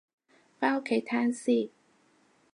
[0.03, 0.05] 返屋
[0.83, 1.69] 企攤屍